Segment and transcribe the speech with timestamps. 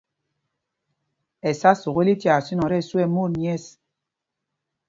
[1.49, 3.65] Ɛsá sukûl í tyaa sínɔŋ tí ɛsu ɛ́ mot nyɛ̂ɛs.